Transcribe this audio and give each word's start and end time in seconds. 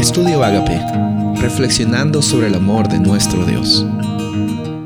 Estudio 0.00 0.42
Agape, 0.42 0.80
reflexionando 1.42 2.22
sobre 2.22 2.46
el 2.46 2.54
amor 2.54 2.88
de 2.88 2.98
nuestro 2.98 3.44
Dios. 3.44 3.84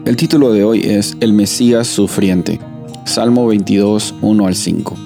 El 0.04 0.16
título 0.16 0.52
de 0.52 0.64
hoy 0.64 0.80
es 0.80 1.16
El 1.20 1.32
Mesías 1.32 1.86
Sufriente, 1.86 2.58
Salmo 3.04 3.46
22, 3.46 4.12
1 4.20 4.46
al 4.48 4.56
5. 4.56 4.96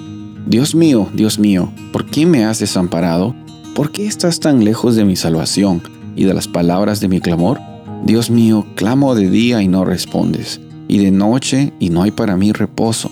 Dios 0.47 0.73
mío, 0.73 1.07
Dios 1.13 1.37
mío, 1.37 1.71
¿por 1.93 2.07
qué 2.07 2.25
me 2.25 2.43
has 2.43 2.57
desamparado? 2.57 3.35
¿Por 3.75 3.91
qué 3.91 4.07
estás 4.07 4.39
tan 4.39 4.65
lejos 4.65 4.95
de 4.95 5.05
mi 5.05 5.15
salvación 5.15 5.83
y 6.15 6.23
de 6.23 6.33
las 6.33 6.47
palabras 6.47 7.01
de 7.01 7.07
mi 7.07 7.21
clamor? 7.21 7.59
Dios 8.03 8.31
mío, 8.31 8.65
clamo 8.73 9.13
de 9.13 9.29
día 9.29 9.61
y 9.61 9.67
no 9.67 9.85
respondes, 9.85 10.59
y 10.87 10.97
de 10.97 11.11
noche 11.11 11.71
y 11.79 11.91
no 11.91 12.01
hay 12.01 12.09
para 12.09 12.35
mí 12.35 12.51
reposo. 12.51 13.11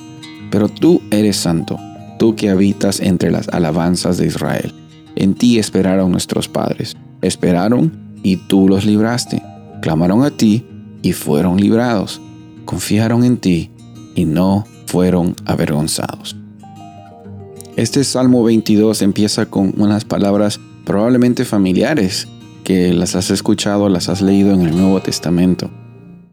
Pero 0.49 0.67
tú 0.67 1.03
eres 1.11 1.37
santo, 1.37 1.77
tú 2.17 2.35
que 2.35 2.49
habitas 2.49 2.99
entre 3.01 3.29
las 3.29 3.49
alabanzas 3.49 4.17
de 4.17 4.25
Israel. 4.25 4.73
En 5.17 5.33
ti 5.33 5.57
esperaron 5.57 6.11
nuestros 6.11 6.47
padres. 6.47 6.95
Esperaron 7.21 7.91
y 8.21 8.37
tú 8.37 8.69
los 8.69 8.85
libraste. 8.85 9.41
Clamaron 9.81 10.23
a 10.23 10.29
ti 10.29 10.63
y 11.01 11.13
fueron 11.13 11.57
librados. 11.57 12.21
Confiaron 12.65 13.23
en 13.23 13.37
ti 13.37 13.71
y 14.13 14.25
no 14.25 14.65
fueron 14.85 15.35
avergonzados. 15.45 16.35
Este 17.75 18.03
Salmo 18.03 18.43
22 18.43 19.01
empieza 19.01 19.47
con 19.47 19.73
unas 19.77 20.05
palabras 20.05 20.59
probablemente 20.85 21.45
familiares 21.45 22.27
que 22.63 22.93
las 22.93 23.15
has 23.15 23.31
escuchado, 23.31 23.89
las 23.89 24.09
has 24.09 24.21
leído 24.21 24.51
en 24.53 24.61
el 24.61 24.77
Nuevo 24.77 25.01
Testamento. 25.01 25.71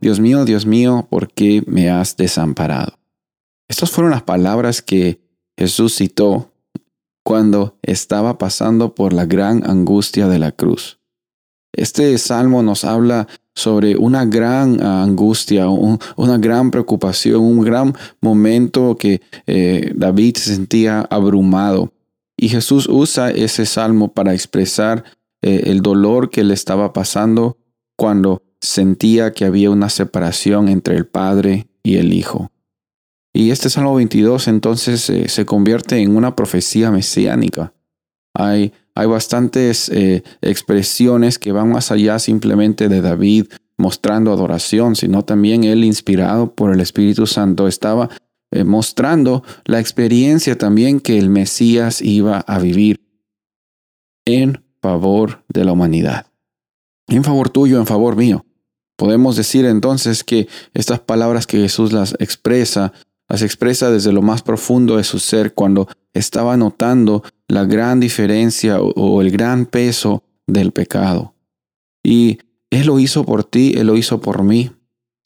Dios 0.01 0.21
mío, 0.21 0.45
Dios 0.45 0.67
mío, 0.67 1.07
¿por 1.09 1.33
qué 1.33 1.63
me 1.67 1.89
has 1.89 2.17
desamparado? 2.19 2.99
Estas 3.67 3.91
fueron 3.91 4.11
las 4.11 4.23
palabras 4.23 4.83
que 4.83 5.21
Jesús 5.57 5.97
citó 5.97 6.54
cuando 7.25 7.77
estaba 7.83 8.39
pasando 8.39 8.95
por 8.95 9.13
la 9.13 9.27
gran 9.27 9.69
angustia 9.69 10.29
de 10.29 10.39
la 10.39 10.53
cruz. 10.53 11.01
Este 11.73 12.17
salmo 12.19 12.63
nos 12.63 12.85
habla 12.85 13.27
sobre 13.55 13.97
una 13.97 14.25
gran 14.25 14.81
angustia, 14.83 15.69
una 15.69 16.39
gran 16.39 16.71
preocupación, 16.71 17.41
un 17.41 17.63
gran 17.63 17.95
momento 18.21 18.97
que 18.97 19.23
eh, 19.47 19.93
David 19.95 20.37
se 20.37 20.55
sentía 20.55 21.01
abrumado. 21.11 21.93
Y 22.37 22.49
Jesús 22.49 22.89
usa 22.89 23.31
ese 23.31 23.65
salmo 23.65 24.13
para 24.13 24.35
expresar 24.35 25.05
eh, 25.43 25.63
el 25.67 25.83
dolor 25.83 26.31
que 26.31 26.45
le 26.45 26.55
estaba 26.55 26.93
pasando 26.93 27.59
cuando 27.97 28.43
sentía 28.61 29.33
que 29.33 29.45
había 29.45 29.71
una 29.71 29.89
separación 29.89 30.69
entre 30.69 30.97
el 30.97 31.07
Padre 31.07 31.69
y 31.83 31.97
el 31.97 32.13
Hijo. 32.13 32.51
Y 33.35 33.51
este 33.51 33.69
Salmo 33.69 33.95
22 33.97 34.49
entonces 34.49 35.11
eh, 35.11 35.29
se 35.29 35.45
convierte 35.45 35.99
en 35.99 36.17
una 36.17 36.37
profecía 36.37 36.91
mesiánica. 36.91 37.75
Hay 38.33 38.73
hay 38.95 39.07
bastantes 39.07 39.89
eh, 39.89 40.23
expresiones 40.41 41.39
que 41.39 41.53
van 41.53 41.71
más 41.71 41.91
allá 41.91 42.19
simplemente 42.19 42.89
de 42.89 43.01
David 43.01 43.47
mostrando 43.77 44.33
adoración, 44.33 44.95
sino 44.95 45.25
también 45.25 45.65
él 45.65 45.83
inspirado 45.83 46.55
por 46.55 46.73
el 46.73 46.81
Espíritu 46.81 47.27
Santo 47.27 47.67
estaba 47.67 48.09
eh, 48.53 48.63
mostrando 48.63 49.43
la 49.65 49.81
experiencia 49.81 50.57
también 50.57 51.01
que 51.01 51.19
el 51.19 51.29
Mesías 51.29 52.01
iba 52.01 52.39
a 52.39 52.61
vivir 52.61 53.01
en 54.27 54.63
favor 54.81 55.45
de 55.49 55.65
la 55.65 55.73
humanidad, 55.73 56.27
en 57.09 57.25
favor 57.25 57.51
tuyo, 57.51 57.81
en 57.81 57.87
favor 57.87 58.15
mío. 58.15 58.47
Podemos 58.97 59.35
decir 59.35 59.65
entonces 59.65 60.23
que 60.23 60.47
estas 60.73 61.01
palabras 61.01 61.49
que 61.49 61.59
Jesús 61.59 61.93
las 61.93 62.15
expresa, 62.21 62.93
las 63.35 63.43
expresa 63.43 63.91
desde 63.91 64.13
lo 64.13 64.23
más 64.23 64.43
profundo 64.43 64.97
de 64.97 65.03
su 65.03 65.19
ser 65.19 65.55
cuando 65.55 65.89
estaba 66.13 66.57
notando 66.57 67.25
la 67.49 67.65
gran 67.65 67.99
diferencia 67.99 68.81
o, 68.81 69.21
el 69.23 69.33
gran 69.33 69.67
peso 69.67 70.23
del 70.47 70.71
pecado. 70.71 71.35
Y 72.05 72.39
Él 72.71 72.87
lo 72.87 73.01
hizo 73.01 73.25
por 73.25 73.43
ti, 73.43 73.75
Él 73.77 73.89
lo 73.89 73.97
hizo 73.97 74.21
por 74.21 74.45
mí. 74.45 74.71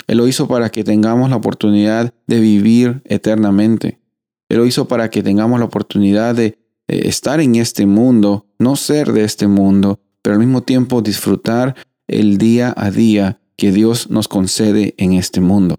Él 0.06 0.16
lo 0.16 0.26
hizo 0.26 0.48
para 0.48 0.70
que 0.70 0.84
tengamos 0.84 1.28
la 1.28 1.36
oportunidad 1.36 2.14
de 2.26 2.40
vivir 2.40 3.02
eternamente. 3.04 4.00
Él 4.48 4.56
lo 4.56 4.64
hizo 4.64 4.88
para 4.88 5.10
que 5.10 5.22
tengamos 5.22 5.58
la 5.58 5.66
oportunidad 5.66 6.34
de 6.34 6.56
estar 6.86 7.42
en 7.42 7.56
este 7.56 7.84
mundo, 7.84 8.46
no 8.58 8.76
ser 8.76 9.12
de 9.12 9.24
este 9.24 9.48
mundo, 9.48 10.00
pero 10.22 10.32
al 10.32 10.40
mismo 10.40 10.62
tiempo 10.62 11.02
disfrutar 11.02 11.76
el 12.06 12.38
día 12.38 12.72
a 12.74 12.90
día 12.90 13.42
que 13.54 13.70
Dios 13.70 14.08
nos 14.08 14.28
concede 14.28 14.94
en 14.96 15.12
este 15.12 15.42
mundo. 15.42 15.78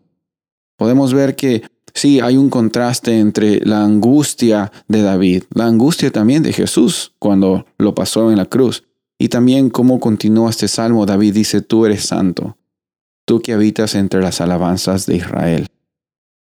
Podemos 0.78 1.14
ver 1.14 1.36
que 1.36 1.64
Sí, 1.94 2.20
hay 2.20 2.38
un 2.38 2.50
contraste 2.50 3.20
entre 3.20 3.60
la 3.66 3.84
angustia 3.84 4.72
de 4.88 5.02
David, 5.02 5.44
la 5.54 5.66
angustia 5.66 6.12
también 6.12 6.44
de 6.44 6.54
Jesús 6.54 7.14
cuando 7.20 7.66
lo 7.78 7.96
pasó 7.96 8.32
en 8.32 8.38
la 8.38 8.46
cruz, 8.46 8.84
y 9.18 9.30
también 9.30 9.70
cómo 9.70 10.00
continúa 10.00 10.50
este 10.50 10.68
salmo. 10.68 11.06
David 11.06 11.34
dice, 11.34 11.62
tú 11.62 11.86
eres 11.86 12.06
santo, 12.06 12.58
tú 13.26 13.42
que 13.42 13.54
habitas 13.54 13.96
entre 13.96 14.22
las 14.22 14.42
alabanzas 14.42 15.06
de 15.06 15.18
Israel. 15.18 15.68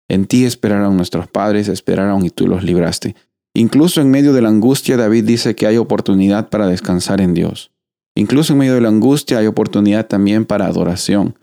En 0.07 0.25
ti 0.25 0.45
esperaron 0.45 0.97
nuestros 0.97 1.27
padres, 1.27 1.67
esperaron 1.67 2.25
y 2.25 2.29
tú 2.29 2.47
los 2.47 2.63
libraste. 2.63 3.16
Incluso 3.53 4.01
en 4.01 4.11
medio 4.11 4.33
de 4.33 4.41
la 4.41 4.50
angustia, 4.50 4.97
David 4.97 5.25
dice 5.25 5.56
que 5.56 5.67
hay 5.67 5.77
oportunidad 5.77 6.50
para 6.50 6.67
descansar 6.67 7.21
en 7.21 7.33
Dios. 7.33 7.71
Incluso 8.16 8.53
en 8.53 8.59
medio 8.59 8.75
de 8.75 8.81
la 8.81 8.89
angustia 8.89 9.38
hay 9.39 9.47
oportunidad 9.47 10.07
también 10.07 10.45
para 10.45 10.66
adoración. 10.66 11.38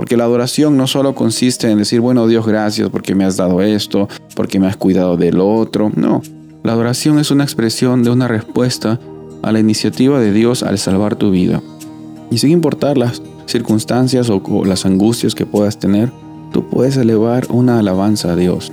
Porque 0.00 0.16
la 0.16 0.24
adoración 0.24 0.78
no 0.78 0.86
solo 0.86 1.14
consiste 1.14 1.70
en 1.70 1.76
decir, 1.76 2.00
bueno 2.00 2.26
Dios, 2.26 2.46
gracias 2.46 2.88
porque 2.88 3.14
me 3.14 3.26
has 3.26 3.36
dado 3.36 3.60
esto, 3.60 4.08
porque 4.34 4.58
me 4.58 4.66
has 4.66 4.78
cuidado 4.78 5.18
del 5.18 5.40
otro. 5.40 5.92
No, 5.94 6.22
la 6.64 6.72
adoración 6.72 7.18
es 7.18 7.30
una 7.30 7.44
expresión 7.44 8.02
de 8.02 8.08
una 8.08 8.26
respuesta 8.26 8.98
a 9.42 9.52
la 9.52 9.60
iniciativa 9.60 10.18
de 10.18 10.32
Dios 10.32 10.62
al 10.62 10.78
salvar 10.78 11.16
tu 11.16 11.30
vida. 11.30 11.62
Y 12.30 12.38
sin 12.38 12.50
importar 12.50 12.96
las 12.96 13.20
circunstancias 13.44 14.30
o, 14.30 14.64
las 14.64 14.86
angustias 14.86 15.34
que 15.34 15.44
puedas 15.44 15.78
tener, 15.78 16.10
tú 16.50 16.66
puedes 16.70 16.96
elevar 16.96 17.46
una 17.50 17.78
alabanza 17.78 18.32
a 18.32 18.36
Dios. 18.36 18.72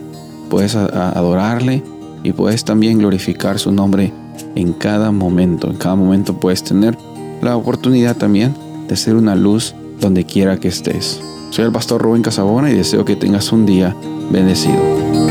Puedes 0.49 0.77
adorarle 0.77 1.83
y 2.23 2.31
puedes 2.31 2.63
también 2.63 2.99
glorificar 2.99 3.59
su 3.59 3.73
nombre 3.73 4.13
en 4.55 4.71
cada 4.71 5.11
momento. 5.11 5.69
En 5.69 5.75
cada 5.75 5.95
momento 5.95 6.39
puedes 6.39 6.63
tener 6.63 6.97
la 7.41 7.57
oportunidad 7.57 8.15
también 8.15 8.55
de 8.87 8.95
ser 8.95 9.17
una 9.17 9.35
luz 9.35 9.75
donde 9.99 10.25
quiera 10.25 10.59
que 10.59 10.67
estés. 10.67 11.21
Soy 11.49 11.65
el 11.65 11.71
pastor 11.71 12.01
Rubén 12.01 12.21
Casabona 12.21 12.69
y 12.69 12.75
deseo 12.75 13.05
que 13.05 13.15
tengas 13.15 13.51
un 13.51 13.65
día 13.65 13.95
bendecido. 14.31 15.26